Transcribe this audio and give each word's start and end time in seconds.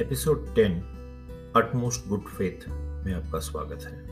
Episode 0.00 0.54
10 0.54 0.70
utmost 1.56 2.08
good 2.08 2.20
faith 2.20 2.68
में 3.06 3.14
आपका 3.14 3.38
स्वागत 3.38 3.82
है। 3.82 4.02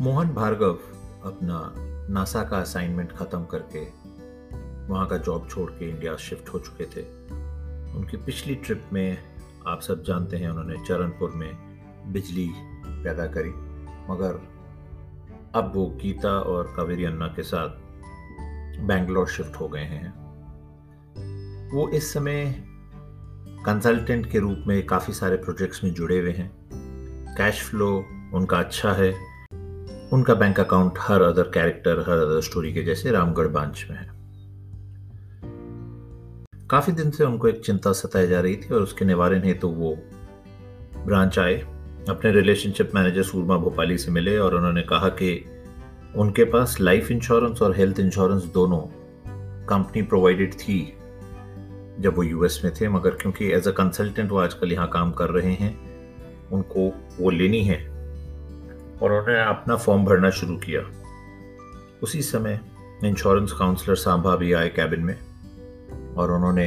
मोहन 0.00 0.28
भार्गव 0.28 0.78
अपना 1.24 1.74
नासा 2.12 2.44
का 2.44 2.58
असाइनमेंट 2.58 3.12
खत्म 3.12 3.44
करके 3.44 3.84
वहाँ 4.92 5.06
का 5.06 5.16
जॉब 5.16 5.48
छोड़ 5.48 5.70
के 5.70 5.88
इंडिया 5.90 6.16
शिफ्ट 6.16 6.48
हो 6.48 6.58
चुके 6.58 6.84
थे। 6.84 7.02
उनकी 7.92 8.16
पिछली 8.16 8.54
ट्रिप 8.54 8.84
में 8.92 9.18
आप 9.66 9.80
सब 9.80 10.02
जानते 10.02 10.36
हैं 10.36 10.48
उन्होंने 10.48 10.86
चरणपुर 10.86 11.30
में 11.30 11.80
बिजली 12.12 12.50
पैदा 12.86 13.26
करी। 13.26 13.50
मगर 14.12 14.48
अब 15.54 15.72
वो 15.74 15.86
गीता 15.86 16.38
और 16.40 16.74
कावेरी 16.76 17.04
अन्ना 17.04 17.28
के 17.28 17.42
साथ 17.42 17.68
बैंगलोर 18.80 19.28
शिफ्ट 19.28 19.56
हो 19.56 19.68
गए 19.68 19.84
हैं। 19.84 20.22
वो 21.70 21.88
इस 21.88 22.12
समय 22.12 22.68
कंसल्टेंट 23.66 24.30
के 24.30 24.38
रूप 24.38 24.64
में 24.66 24.86
काफ़ी 24.86 25.12
सारे 25.14 25.36
प्रोजेक्ट्स 25.36 25.84
में 25.84 25.94
जुड़े 25.94 26.20
हुए 26.20 26.32
हैं। 26.32 26.50
कैश 27.38 27.62
फ्लो 27.62 28.04
उनका 28.34 28.58
अच्छा 28.58 28.92
है। 28.92 29.10
उनका 30.12 30.34
बैंक 30.34 30.60
अकाउंट 30.60 30.92
हर 30.98 31.22
अदर 31.22 31.42
कैरेक्टर 31.42 32.00
हर 32.00 32.18
अदर 32.18 32.40
स्टोरी 32.40 32.74
के 32.74 32.82
जैसे 32.82 33.10
रामगढ़ 33.10 33.46
ब्रांच 33.46 33.86
में 33.90 33.98
है। 33.98 34.10
काफ़ी 36.70 36.92
दिन 36.92 37.10
से 37.10 37.24
उनको 37.24 37.48
एक 37.48 37.60
चिंता 37.60 37.92
सताई 37.92 38.26
जा 38.26 38.40
रही 38.40 38.56
थी 38.56 38.74
और 38.74 38.82
उसके 38.82 39.04
निवारण 39.04 39.42
हेतु 39.42 39.60
तो 39.60 39.68
वो 39.68 39.98
ब्रांच 41.06 41.38
आए। 41.38 41.54
अपने 42.08 42.32
रिलेशनशिप 42.32 42.90
मैनेजर 42.94 43.22
सूरमा 43.22 43.56
भोपाली 43.56 43.98
से 43.98 44.10
मिले 44.10 44.38
और 44.38 44.54
उन्होंने 44.54 44.82
कहा 44.82 45.08
कि 45.08 45.44
उनके 46.16 46.44
पास 46.44 46.80
लाइफ 46.80 47.10
इंश्योरेंस 47.10 47.62
और 47.62 47.76
हेल्थ 47.76 48.00
इंश्योरेंस 48.00 48.42
दोनों 48.44 48.80
कंपनी 49.66 50.02
प्रोवाइडेड 50.02 50.54
थी। 50.54 50.96
जब 52.02 52.16
वो 52.16 52.22
यूएस 52.22 52.60
में 52.64 52.72
थे, 52.74 52.88
मगर 52.88 53.10
क्योंकि 53.12 53.50
एज 53.52 53.68
अ 53.68 53.70
कंसल्टेंट 53.70 54.30
वो 54.30 54.38
आजकल 54.38 54.72
यहाँ 54.72 54.88
काम 54.88 55.12
कर 55.12 55.30
रहे 55.30 55.52
हैं, 55.54 55.72
उनको 56.50 56.88
वो 57.18 57.30
लेनी 57.30 57.62
है। 57.64 57.78
और 59.02 59.12
उन्होंने 59.12 59.40
अपना 59.40 59.76
फॉर्म 59.76 60.04
भरना 60.04 60.30
शुरू 60.30 60.56
किया। 60.56 60.80
उसी 62.02 62.22
समय 62.22 62.60
इंश्योरेंस 63.04 63.52
काउंसलर 63.52 63.94
सांभा 63.96 64.34
भी 64.36 64.52
आए 64.52 64.68
कैबिन 64.68 65.00
में, 65.00 65.16
और 66.16 66.32
उन्होंने 66.32 66.66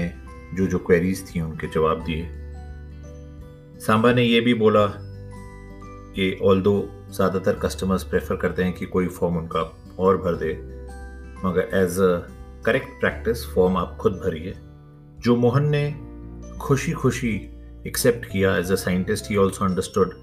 जो 0.54 0.68
जो 0.68 0.80
क्वेरीज 0.80 1.24
थी 1.28 1.42
उनके 1.42 1.68
जवाब 1.68 2.04
दिए। 2.04 2.28
सांभा 3.80 4.12
ने 4.14 4.24
ये 4.24 4.42
भी 4.42 4.54
बोला 4.54 4.86
कि 6.16 6.38
ऑल 6.44 6.62
दो 6.62 6.78
ज़्यादातर 7.12 7.56
कस्टमर्स 7.56 8.04
प्रेफर 8.04 8.36
करते 8.36 8.64
हैं 8.64 8.74
कि 8.74 8.86
कोई 8.86 9.08
फॉर्म 9.08 9.38
उनका 9.38 9.62
और 10.00 10.18
भर 10.18 10.36
दे, 10.36 10.54
मगर 11.46 11.70
as 11.74 12.00
a 12.00 12.16
correct 12.66 13.00
practice 13.00 13.46
form 13.46 13.78
आप 13.78 13.98
खुद 14.02 14.14
भरिए। 14.16 14.54
जो 15.26 15.36
मोहन 15.36 15.70
ने 15.76 15.96
खुशी 16.58 16.92
खुशी 16.92 17.50
एक्सेप्ट 17.88 18.26
किया 18.26 18.58
as 18.58 18.72
a 18.72 18.76
scientist 18.76 19.26
he 19.30 19.38
also 19.38 19.66
understood 19.66 20.14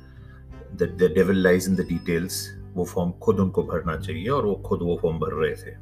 that 0.72 0.90
the 0.90 1.02
devil 1.14 1.36
lies 1.36 1.66
in 1.68 1.74
the 1.74 1.80
details 1.80 2.60
वो 2.74 2.84
फॉर्म 2.84 3.10
खुद 3.10 3.40
उनको 3.40 3.62
भरना 3.62 3.96
चाहिए 3.96 4.28
और 4.28 4.44
वो 4.44 4.54
खुद 4.54 4.78
वो 4.82 4.98
फॉर्म 5.02 5.16
भर 5.16 5.32
रहे 5.32 5.54
थे। 5.54 5.76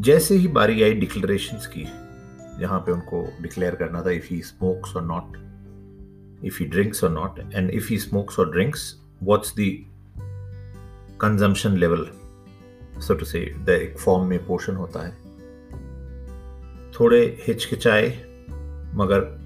जैसे 0.00 0.34
ही 0.34 0.48
बारी 0.48 0.82
आई 0.82 0.94
डिक्लेरेशन 0.94 1.56
की, 1.56 1.84
जहाँ 2.60 2.80
पे 2.80 2.92
उनको 2.92 3.32
डिक्लेयर 3.42 3.74
करना 3.74 4.02
था 4.02 4.10
if 4.10 4.26
he 4.30 4.42
smokes 4.42 4.96
or 4.96 5.02
not 5.02 5.36
if 6.44 6.58
he 6.58 6.64
drinks 6.64 7.04
or 7.04 7.10
not 7.10 7.54
and 7.54 7.70
if 7.70 7.88
he 7.88 7.98
smokes 7.98 8.38
or 8.38 8.52
drinks 8.52 9.00
what's 9.22 9.54
the 9.60 9.78
consumption 11.20 11.76
level 11.76 12.10
so 13.00 13.14
to 13.14 13.24
say 13.24 13.40
एक 13.68 13.98
फॉर्म 13.98 14.28
में 14.28 14.46
पोर्शन 14.46 14.74
होता 14.74 15.06
है। 15.06 15.23
थोड़े 17.00 17.44
हिचकिचाए, 17.46 18.08
मगर 18.94 19.44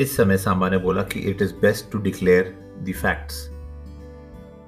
इस 0.00 0.16
समय 0.16 0.38
सांबा 0.38 0.68
ने 0.68 0.78
बोला 0.78 1.02
कि 1.02 1.20
it 1.20 1.42
is 1.42 1.54
best 1.54 1.92
to 1.92 1.98
declare 1.98 2.44
the 2.82 2.92
facts 2.92 3.48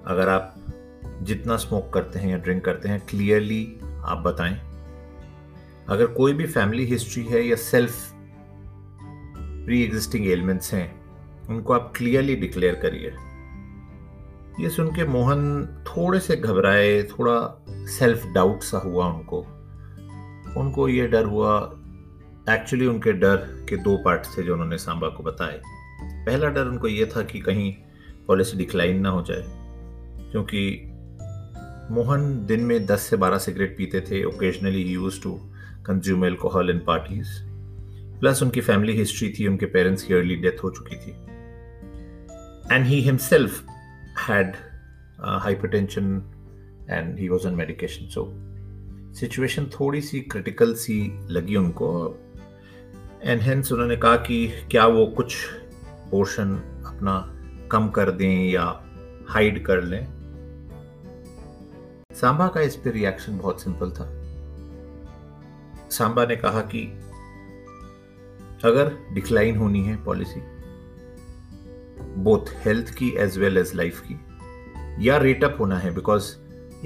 अगर 0.07 0.29
आप 0.29 0.55
जितना 1.23 1.57
स्मोक 1.57 1.93
करते 1.93 2.19
हैं 2.19 2.29
या 2.29 2.39
ड्रिंक 2.39 2.65
करते 2.65 2.89
हैं 2.89 3.07
क्लियरली 3.07 3.79
आप 4.05 4.19
बताएँ। 4.19 4.61
अगर 5.89 6.07
कोई 6.07 6.33
भी 6.33 6.47
फैमिली 6.47 6.85
हिस्ट्री 6.85 7.25
है 7.25 7.43
या 7.43 7.57
सेल्फ 7.57 8.13
प्री 9.67 9.83
एग्जिस्टिंग 9.85 10.27
एलिमेंट्स 10.27 10.75
हैं, 10.75 11.01
उनको 11.49 11.73
आप 11.73 11.93
क्लियरली 11.97 12.37
डिक्लेयर 12.37 12.75
करिए। 12.75 13.15
ये 14.65 14.71
सुन 14.71 14.95
के 14.95 15.05
मोहन 15.05 15.67
थोड़े 15.89 16.21
से 16.21 16.37
घबराए, 16.37 17.03
थोड़ा 17.03 17.65
सेल्फ 17.71 18.27
डाउट 18.27 18.61
सा 18.61 18.79
हुआ 18.79 19.07
उनको। 19.07 19.56
उनको 20.57 20.89
ये 20.89 21.07
डर 21.07 21.25
हुआ 21.25 21.57
एक्चुअली 22.51 22.87
उनके 22.87 23.13
डर 23.13 23.37
के 23.69 23.77
दो 23.77 23.97
पार्ट 23.97 24.27
थे 24.37 24.43
जो 24.43 24.53
उन्होंने 24.53 24.79
सांबा 24.79 25.09
को 25.09 25.23
बताए। 25.23 25.61
पहला 26.05 26.49
डर 26.49 26.67
उनको 26.67 26.89
ये 26.89 27.07
था 27.07 27.23
कि 27.23 27.41
कहीं 27.41 27.73
पॉलिसी 28.27 28.57
डिक्लाइन 28.59 29.01
ना 29.01 29.09
हो 29.09 29.23
जाए, 29.23 29.43
क्योंकि 30.31 30.63
मोहन 31.91 32.45
दिन 32.47 32.61
में 32.61 32.87
10 32.87 33.01
से 33.01 33.17
12 33.17 33.39
सिगरेट 33.39 33.77
पीते 33.79 34.01
थे 34.01 34.23
occasionally 34.25 34.83
used 34.83 35.23
to 35.23 35.33
consume 35.87 36.25
alcohol 36.25 36.71
in 36.71 36.79
parties 36.87 37.29
plus 38.21 38.43
उनकी 38.43 38.61
फैमिली 38.61 38.93
हिस्ट्री 38.93 39.29
थी, 39.39 39.47
उनके 39.47 39.67
पेरेंट्स 39.67 40.03
की 40.03 40.15
अर्ली 40.15 40.37
डेथ 40.37 40.65
हो 40.65 40.71
चुकी 40.71 40.97
थी। 40.97 41.11
And 42.75 42.85
he 42.87 43.01
himself 43.01 43.67
had 44.21 44.55
hypertension 45.43 46.23
and 46.91 47.19
he 47.19 47.29
was 47.29 47.47
on 47.47 47.55
medication 47.55 48.07
so 48.09 48.25
situation 49.21 49.65
थोड़ी 49.65 50.01
सी 50.01 50.21
क्रिटिकल 50.21 50.75
सी 50.75 51.27
लगी 51.31 51.57
उनको 51.57 52.19
एंड 53.23 53.41
हेंस 53.41 53.73
उन्होंने 53.73 53.97
कहा 53.97 54.17
कि 54.17 54.53
क्या 54.71 54.87
वो 54.87 55.07
कुछ 55.07 55.37
पोर्शन 56.11 56.55
अपना 56.87 57.33
कम 57.73 57.89
कर 57.89 58.11
दें 58.11 58.51
या 58.51 58.85
हाइड 59.29 59.67
कर 59.67 59.83
लें। 59.83 60.07
सांबा 62.13 62.49
का 62.49 62.61
इस 62.61 62.77
पर 62.77 62.91
रिएक्शन 62.91 63.39
बहुत 63.39 63.63
सिंपल 63.63 63.91
था। 63.91 64.23
सांबा 65.91 66.27
ने 66.27 66.37
कहा 66.37 66.61
कि 66.61 66.87
अगर 68.65 69.15
डिक्लाइन 69.15 69.57
होनी 69.57 69.85
है 69.85 70.05
पॉलिसी 70.05 70.41
बोथ 72.23 72.47
हेल्थ 72.51 72.91
की 72.95 73.09
एज 73.09 73.39
वेल 73.39 73.59
एज 73.59 73.75
लाइफ 73.75 74.03
की, 74.11 74.21
या 75.09 75.17
रेटअप 75.17 75.57
होना 75.61 75.79
है 75.79 75.95
बिकॉज़ 75.95 76.37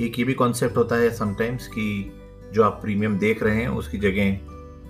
एक 0.01 0.19
ये 0.19 0.25
भी 0.25 0.35
कॉन्सेप्ट 0.35 0.77
होता 0.77 0.97
है 0.97 1.11
समटाइम्स 1.11 1.67
कि 1.67 2.17
जो 2.53 2.63
आप 2.63 2.81
प्रीमियम 2.83 3.19
देख 3.19 3.43
रहे 3.43 3.57
हैं, 3.57 3.69
उसकी 3.69 3.99
जगह, 3.99 4.39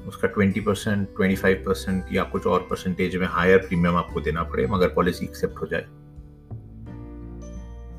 उसका 0.09 0.29
twenty 0.29 0.61
percent 0.61 1.09
twenty 1.17 1.37
five 1.37 1.63
percent 1.67 2.05
या 2.13 2.23
कुछ 2.25 2.47
और 2.47 2.61
परसेंटेज 2.61 3.17
में 3.17 3.27
हायर 3.27 3.59
प्रीमियम 3.59 3.97
आपको 3.97 4.21
देना 4.21 4.43
पड़े, 4.43 4.67
मगर 4.67 4.89
पॉलिसी 4.89 5.25
एक्सेप्ट 5.27 5.63
हो 5.63 5.67
जाए। 5.67 5.87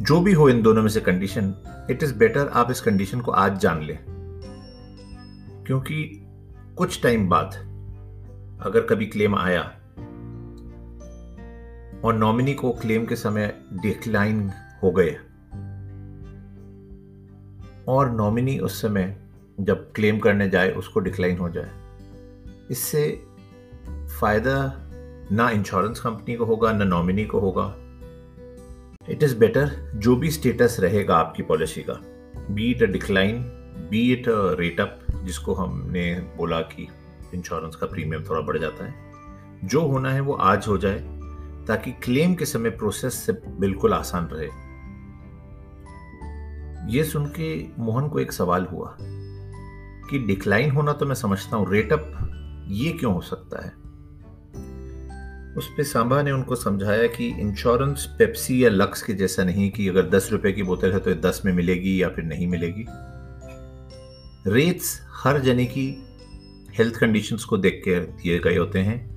जो 0.02 0.20
भी 0.20 0.34
हो 0.34 0.50
इन 0.50 0.62
दोनों 0.62 0.82
में 0.82 0.90
से 0.90 1.02
कंडीशन 1.02 1.54
इट 1.90 2.04
इज़ 2.04 2.16
बेटर 2.16 2.48
आप 2.48 2.72
इस 2.72 2.82
कंडीशन 2.82 3.22
को 3.22 3.32
आज 3.32 3.60
जान 3.60 3.82
लें। 3.82 4.00
क्योंकि 5.68 6.28
कुछ 6.78 7.04
टाइम 7.04 7.30
बाद 7.30 7.48
अगर 8.62 8.82
कभी 8.82 9.06
क्लेम 9.06 9.36
आया, 9.36 9.62
और 12.04 12.14
नॉमिनी 12.14 12.54
को 12.54 12.72
क्लेम 12.72 13.06
के 13.06 13.16
समय 13.16 13.56
डिक्लाइन 13.74 14.52
हो 14.84 14.92
गए, 14.92 15.18
और 17.88 18.12
नॉमिनी 18.12 18.60
उस 18.60 18.82
समय 18.82 19.31
जब 19.62 19.92
क्लेम 19.92 20.20
करने 20.20 20.50
जाए, 20.50 20.72
उसको 20.72 21.00
डिक्लाइन 21.00 21.38
हो 21.38 21.50
जाए। 21.50 21.72
इससे 22.72 23.24
फ़ायदा 24.20 24.88
ना 25.32 25.50
इंश्योरेंस 25.50 26.00
कंपनी 26.00 26.36
को 26.36 26.46
होगा, 26.46 26.74
ना 26.74 26.86
नॉमिनी 26.86 27.26
को 27.26 27.40
होगा। 27.40 27.76
इट 29.10 29.24
इज़ 29.24 29.38
बेटर 29.38 29.92
जो 29.96 30.16
भी 30.16 30.32
स्टेटस 30.32 30.78
रहेगा 30.80 31.16
आपकी 31.16 31.44
पॉलिसी 31.44 31.82
का। 31.82 31.94
Be 32.52 32.72
it 32.72 32.84
a 32.84 32.86
decline 32.86 33.58
be 33.92 34.14
it 34.14 34.28
a 34.30 34.56
rate up 34.60 35.00
जिसको 35.24 35.54
हमने 35.54 36.20
बोला 36.38 36.62
कि 36.62 36.88
इंश्योरेंस 37.34 37.76
का 37.76 37.88
प्रीमियम 37.88 38.24
थोड़ा 38.24 38.42
बढ़ 38.42 38.58
जाता 38.58 38.86
है। 38.86 38.94
जो 39.64 39.82
होना 39.82 40.12
है 40.12 40.20
वो 40.20 40.34
आज 40.34 40.66
हो 40.68 40.78
जाए, 40.78 41.00
ताकि 41.68 41.92
क्लेम 41.92 42.36
के 42.36 42.46
समय 42.46 42.70
प्रोसेस 42.70 43.14
से 43.14 43.34
बिल्कुल 43.34 43.94
आसान 43.94 44.30
रहे। 44.32 44.50
ये 46.98 47.04
सुन 47.04 47.26
के 47.26 47.66
मोहन 47.80 48.10
को 48.10 48.20
एक 48.20 48.32
सवाल 48.32 48.66
हुआ। 48.66 48.98
कि 50.12 50.20
डिक्लाइन 50.20 50.72
होना 50.72 50.94
तो 50.94 51.06
मैं 51.06 51.16
समझता 51.16 51.58
हूँ। 51.58 51.72
रेटअप 51.72 52.66
ये 52.68 52.92
क्यों 52.92 53.14
हो 53.14 53.22
सकता 53.22 53.66
है? 53.66 53.82
उस 55.58 55.68
पर 55.68 55.84
सांबा 55.84 56.22
ने 56.22 56.32
उनको 56.32 56.56
समझाया 56.56 57.08
कि 57.08 57.28
इंश्योरेंस 57.28 58.16
पेप्सी 58.20 58.66
या 58.66 58.70
लक्स 58.70 59.02
के 59.04 59.14
जैसा 59.14 59.44
नहीं 59.44 59.72
कि 59.72 59.88
अगर 59.88 60.10
दस 60.10 60.30
रुपए 60.32 60.52
की 60.52 60.64
बोतल 60.64 60.94
है 60.94 61.00
तो 61.00 61.14
दस 61.14 61.42
में 61.46 61.54
मिलेगी 61.54 62.04
या 62.04 62.10
फिर 62.10 62.24
नहीं 62.24 62.48
मिलेगी। 62.48 62.86
रेट्स 64.48 65.02
हर 65.24 65.40
जने 65.40 65.66
की 65.66 66.04
हेल्थ 66.78 66.96
कंडीशंस 66.96 67.44
को 67.44 67.58
देख 67.58 67.82
के 67.86 68.00
दिए 68.00 68.40
गए 68.40 68.58
होते 68.58 68.80
हैं 68.80 69.12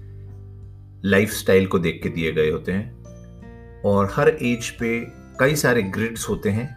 लाइफ 1.05 1.45
को 1.51 1.79
देख 1.79 2.01
के 2.03 2.09
दिए 2.09 2.33
गए 2.33 2.51
होते 2.51 2.73
हैं 2.73 3.83
और 3.83 4.11
हर 4.13 4.29
एज 4.29 4.71
पे 4.71 5.01
कई 5.41 5.57
सारे 5.57 5.83
ग्रिड्स 5.83 6.29
होते 6.29 6.51
हैं, 6.51 6.77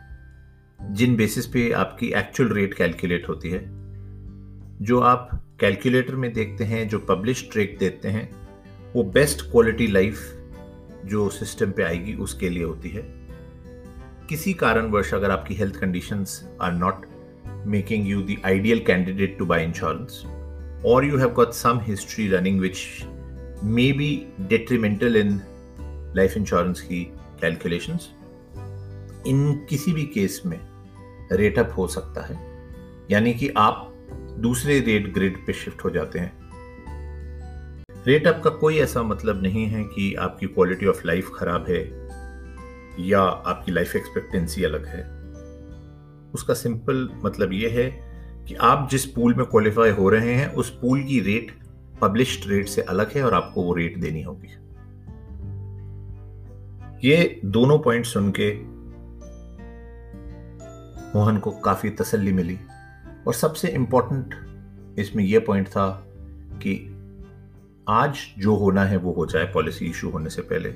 जिन 0.93 1.15
बेसिस 1.15 1.45
पे 1.45 1.71
आपकी 1.71 2.07
एक्चुअल 2.07 2.49
रेट 2.49 2.73
कैलकुलेट 2.73 3.29
होती 3.29 3.49
है। 3.49 3.76
जो 4.81 4.99
आप 4.99 5.29
कैलकुलेटर 5.59 6.15
में 6.15 6.33
देखते 6.33 6.63
हैं, 6.63 6.89
जो 6.89 6.99
पब्लिश 6.99 7.49
ट्रेक 7.51 7.77
देते 7.79 8.07
हैं, 8.07 8.29
वो 8.93 9.03
बेस्ट 9.03 9.41
क्वालिटी 9.41 9.87
लाइफ 9.87 10.19
जो 11.05 11.29
सिस्टम 11.29 11.71
पे 11.71 11.83
आएगी, 11.83 12.13
उसके 12.13 12.49
लिए 12.49 12.63
होती 12.63 12.89
है। 12.89 13.01
किसी 14.29 14.53
कारणवश 14.53 15.13
अगर 15.13 15.31
आपकी 15.31 15.55
health 15.55 15.75
conditions 15.75 16.49
are 16.61 16.71
not 16.71 17.05
making 17.65 18.07
you 18.07 18.21
the 18.21 18.35
ideal 18.45 18.79
candidate 18.79 19.37
to 19.37 19.45
buy 19.45 19.63
insurance 19.63 20.23
or 20.85 21.05
you 21.05 21.17
have 21.17 21.29
got 21.29 21.51
some 21.51 21.79
history 21.83 22.27
running 22.27 22.59
which 22.59 22.77
may 23.63 23.91
be 23.91 24.27
detrimental 24.41 25.15
in 25.15 25.41
life 26.17 26.37
insurance 26.37 26.81
की 26.81 27.03
कैलकुलेशंस 27.41 28.09
इन 29.27 29.65
किसी 29.69 29.93
भी 29.93 30.03
केस 30.03 30.41
में 30.45 30.59
रेट 31.31 31.59
अप 31.59 31.73
हो 31.77 31.87
सकता 31.87 32.21
है। 32.21 32.39
यानी 33.11 33.33
कि 33.33 33.49
आप 33.49 33.93
दूसरे 34.39 34.79
रेट 34.79 35.13
ग्रिड 35.13 35.37
पे 35.47 35.53
शिफ्ट 35.53 35.83
हो 35.83 35.89
जाते 35.89 36.19
हैं। 36.19 36.47
रेट 38.07 38.27
अप 38.27 38.41
का 38.43 38.49
कोई 38.49 38.77
ऐसा 38.77 39.03
मतलब 39.03 39.43
नहीं 39.43 39.65
है 39.65 39.83
कि 39.83 40.15
आपकी 40.15 40.47
क्वालिटी 40.47 40.85
ऑफ़ 40.85 41.01
लाइफ 41.05 41.31
खराब 41.35 41.65
है 41.69 41.79
या 42.99 43.21
आपकी 43.21 43.71
लाइफ 43.71 43.95
एक्सपेक्टेंसी 43.95 44.63
अलग 44.63 44.85
है। 44.85 45.03
उसका 46.33 46.53
सिंपल 46.53 47.09
मतलब 47.25 47.53
यह 47.53 47.69
है 47.69 47.89
कि 48.47 48.55
आप 48.55 48.87
जिस 48.91 49.05
पूल 49.05 49.33
में 49.33 49.45
क्वालिफाई 49.45 49.89
हो 49.89 50.09
रहे 50.09 50.33
हैं, 50.33 50.53
उस 50.53 50.69
पूल 50.81 51.03
की 51.03 51.19
रेट 51.19 51.51
पब्लिश्ड 52.01 52.49
रेट 52.49 52.67
से 52.67 52.81
अलग 52.81 53.11
है 53.11 53.23
और 53.23 53.33
आपको 53.33 53.63
वो 53.63 53.73
रेट 53.73 53.97
देनी 53.97 54.21
होगी। 54.21 54.47
ये 57.09 57.41
दोनों 57.45 57.79
पॉइंट 57.79 58.05
सुन 58.05 58.33
के 58.39 58.53
मोहन 61.17 61.37
को 61.37 61.51
काफ़ी 61.51 61.89
तसल्ली 61.89 62.33
मिली। 62.33 62.59
और 63.27 63.33
सबसे 63.33 63.67
इंपॉर्टेंट 63.67 64.99
इसमें 64.99 65.23
यह 65.23 65.39
पॉइंट 65.39 65.67
था 65.67 65.87
कि 66.53 66.73
आज 67.89 68.17
जो 68.37 68.55
होना 68.55 68.83
है 68.83 68.97
वो 68.97 69.11
हो 69.11 69.25
जाए 69.25 69.45
पॉलिसी 69.45 69.85
इशू 69.85 70.09
होने 70.09 70.29
से 70.29 70.41
पहले। 70.41 70.69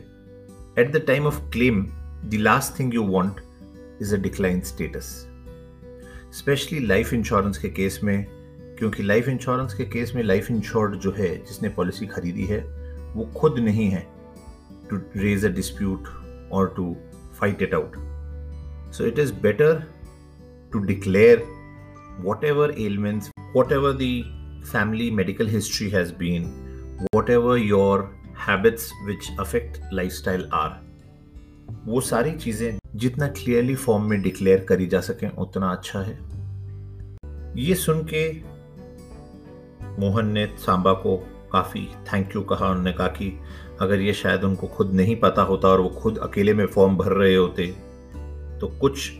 At 0.82 0.92
the 0.92 1.04
time 1.08 1.26
of 1.26 1.40
claim 1.50 1.84
the 2.26 2.30
last 2.34 2.80
thing 2.80 2.94
you 2.94 3.04
want 3.08 3.40
is 4.02 4.16
a 4.16 4.18
decline 4.18 4.62
status 4.62 5.06
specially 6.34 6.80
life 6.80 7.14
insurance 7.14 7.58
के 7.58 7.70
केस 7.70 8.00
में, 8.04 8.26
क्योंकि 8.80 9.04
लाइफ 9.04 9.28
इंश्योरेंस 9.30 9.74
के 9.74 9.86
केस 9.86 10.12
में 10.16 10.24
लाइफ 10.24 10.52
इंश्योर्ड 10.52 10.96
जो 10.96 11.12
है, 11.12 11.36
जिसने 11.46 11.70
पॉलिसी 11.70 12.08
खरीदी 12.08 12.46
है, 12.46 12.60
वो 13.14 13.26
खुद 13.38 13.60
नहीं 13.60 13.90
है 13.90 14.06
to 14.90 14.98
raise 15.16 15.46
a 15.46 15.50
dispute 15.50 16.08
or 16.52 16.74
to 16.78 16.96
fight 17.40 17.62
it 17.62 17.74
out 17.74 17.96
so 18.94 19.06
it 19.06 19.20
is 19.20 19.34
better 19.34 19.84
to 20.74 20.80
declare 20.86 21.40
whatever 22.20 22.72
ailments, 22.74 23.32
whatever 23.54 23.94
the 23.94 24.26
family 24.64 25.10
medical 25.12 25.46
history 25.48 25.90
has 25.90 26.12
been, 26.12 26.50
whatever 27.12 27.58
your 27.58 28.12
habits 28.36 28.92
which 29.06 29.32
affect 29.40 29.80
lifestyle 29.92 30.48
are. 30.54 30.74
वो 31.86 32.02
सारी 32.02 32.32
चीज़ें 32.32 32.80
जितना 32.96 33.28
clearly 33.28 33.76
form 33.76 34.04
में 34.10 34.22
declare 34.22 34.66
करी 34.70 34.86
जा 34.88 35.00
सके 35.02 35.28
उतना 35.42 35.72
अच्छा 35.72 36.00
है 36.00 36.18
ये 37.58 37.76
सुन 37.76 38.04
के 38.14 38.30
मोहन 40.00 40.32
ने 40.32 40.46
सांबा 40.66 40.94
को 41.04 41.16
काफ़ी 41.52 41.88
थैंक 42.14 42.36
यू 42.36 42.42
कहा 42.52 42.70
उन्होंने 42.70 42.92
कहा 42.94 43.08
कि 43.08 43.32
अगर 43.82 44.02
ये 44.02 44.14
शायद 44.14 44.44
उनको 44.44 44.68
खुद 44.68 44.94
नहीं 44.94 45.16
पता 45.20 45.42
होता 45.42 45.68
और 45.68 45.82
वो 45.82 45.90
खुद 46.02 46.18
अकेले 46.18 46.54
में 46.54 46.66
फॉर्म 46.66 46.98
भर 46.98 47.12
रहे 47.12 47.36
होते 47.36 47.66
तो 48.62 48.68
कुछ 48.82 49.12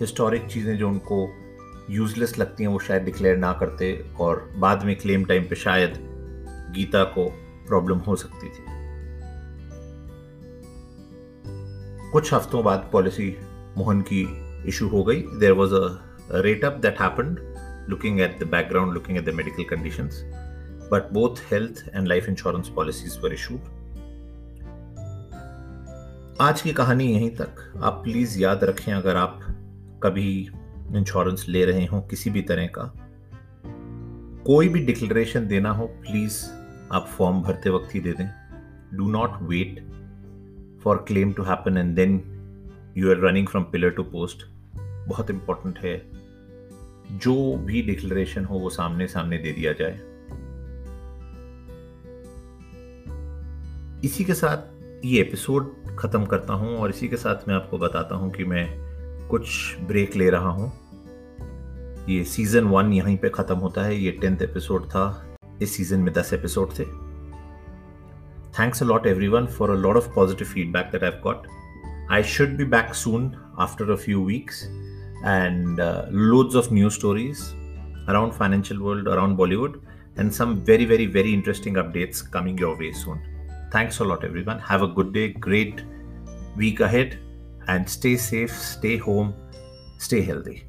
हिस्टोरिक 0.00 0.46
चीज़ें 0.46 0.76
जो 0.78 0.88
उनको 0.88 1.26
यूजलेस 1.90 2.38
लगती 2.38 2.64
हैं 2.64 2.70
वो 2.70 2.78
शायद 2.78 3.02
डिक्लेयर 3.02 3.36
ना 3.36 3.52
करते, 3.52 3.92
और 4.20 4.48
बाद 4.56 4.84
में 4.84 4.94
क्लेम 4.96 5.24
टाइम 5.24 5.44
पे 5.44 5.56
शायद 5.56 5.98
गीता 6.74 7.02
को 7.04 7.28
प्रॉब्लम 7.68 7.98
हो 7.98 8.16
सकती 8.16 8.48
थी। 8.48 8.64
कुछ 12.12 12.32
हफ्तों 12.34 12.62
बाद 12.64 12.88
पॉलिसी 12.92 13.36
मोहन 13.76 14.00
की 14.00 14.26
इशू 14.68 14.88
हो 14.88 15.02
गई। 15.04 15.22
There 15.40 15.52
was 15.52 15.74
a 15.74 16.40
rate 16.40 16.64
up 16.64 16.78
that 16.82 17.00
happened 17.00 17.38
looking 17.88 18.20
at 18.20 18.38
the 18.40 18.46
background 18.50 18.92
looking 18.92 19.18
at 19.18 19.24
the 19.24 19.34
medical 19.34 19.64
conditions 19.70 20.22
but 20.92 21.12
both 21.12 21.42
health 21.52 21.82
and 21.94 22.08
life 22.08 22.28
insurance 22.28 22.68
policies 22.68 23.18
were 23.20 23.32
issued 23.32 23.74
आज 26.40 26.60
की 26.62 26.72
कहानी 26.72 27.04
यहीं 27.06 27.30
तक। 27.30 27.80
आप 27.82 28.00
प्लीज़ 28.04 28.38
याद 28.38 28.64
रखें, 28.64 28.92
अगर 28.92 29.16
आप 29.16 29.40
कभी 30.02 30.48
इंश्योरेंस 30.94 31.44
ले 31.48 31.64
रहे 31.64 31.86
हो 31.86 32.00
किसी 32.00 32.30
भी 32.30 32.42
तरह 32.42 32.66
का, 32.66 32.92
कोई 34.46 34.68
भी 34.68 34.80
डिक्लेरेशन 34.80 35.46
देना 35.46 35.70
हो 35.70 35.86
प्लीज़ 35.86 36.44
आप 36.92 37.06
फॉर्म 37.06 37.42
भरते 37.42 37.70
वक्त 37.70 37.94
ही 37.94 38.00
दे 38.00 38.12
दें। 38.12 38.28
Do 38.94 39.10
not 39.10 39.30
wait 39.42 39.80
for 40.84 41.04
claim 41.08 41.32
to 41.32 41.42
happen 41.42 41.76
and 41.76 41.94
then 41.96 42.20
you 42.96 43.10
are 43.10 43.16
running 43.16 43.46
from 43.46 43.64
pillar 43.64 43.90
to 43.90 44.02
post 44.02 44.46
बहुत 45.08 45.30
इंपॉर्टेंट 45.30 45.78
है। 45.78 45.96
जो 47.12 47.56
भी 47.56 47.82
डिक्लेरेशन 47.82 48.44
हो, 48.44 48.58
वो 48.58 48.70
सामने 48.70 49.06
सामने 49.06 49.38
दे 49.38 49.52
दिया 49.52 49.72
जाए। 49.72 50.00
इसी 54.04 54.24
के 54.24 54.34
साथ 54.34 55.04
ये 55.04 55.20
एपिसोड 55.20 55.74
खत्म 55.98 56.24
करता 56.24 56.54
हूँ 56.54 56.76
और 56.78 56.90
इसी 56.90 57.08
के 57.08 57.16
साथ 57.16 57.48
मैं 57.48 57.54
आपको 57.54 57.78
बताता 57.78 58.14
हूँ 58.14 58.30
कि 58.30 58.44
मैं 58.44 58.85
कुछ 59.30 59.76
ब्रेक 59.78 60.16
ले 60.16 60.30
रहा 60.30 60.48
हूँ। 60.48 60.72
ये 62.08 62.24
सीज़न 62.24 62.64
वन 62.64 62.92
यहीं 62.92 63.16
पे 63.16 63.28
ख़त्म 63.28 63.54
होता 63.54 63.82
है। 63.82 63.96
ये 63.96 64.10
टेंथ 64.10 64.42
एपिसोड 64.42 64.86
था 64.86 65.36
इस 65.62 65.76
सीज़न 65.76 66.00
में 66.00 66.14
दस 66.14 66.32
एपिसोड 66.32 66.70
थे 66.78 66.84
thanks 68.60 68.82
a 68.82 68.86
lot 68.86 69.06
everyone 69.28 69.46
for 69.46 69.70
a 69.70 69.74
lot 69.74 69.96
of 69.96 70.14
positive 70.14 70.46
feedback 70.46 70.86
that 70.86 71.04
I've 71.04 71.20
got 71.22 71.46
I 72.10 72.22
should 72.22 72.48
be 72.48 72.64
back 72.64 72.94
soon 72.94 73.32
after 73.58 73.90
a 73.90 73.96
few 73.96 74.24
weeks 74.24 74.64
and 75.24 75.76
loads 76.12 76.56
of 76.56 76.74
new 76.74 76.90
stories 76.90 77.40
around 78.08 78.32
financial 78.32 78.80
world 78.80 79.08
around 79.08 79.36
Bollywood 79.36 79.80
and 80.18 80.30
some 80.30 80.54
very 80.54 80.86
very 80.86 81.06
very 81.06 81.32
interesting 81.32 81.76
updates 81.76 82.20
coming 82.20 82.60
your 82.60 82.76
way 82.76 82.92
soon 82.92 83.18
thanks 83.74 84.02
a 84.02 84.04
everyone 84.42 84.60
have 84.70 84.86
a 84.86 84.92
good 84.92 85.12
day 85.12 85.34
great 85.38 85.80
week 86.58 86.82
ahead 86.82 87.25
and 87.68 87.88
stay 87.88 88.16
safe, 88.16 88.52
stay 88.52 88.96
home, 88.96 89.34
stay 89.98 90.22
healthy. 90.22 90.65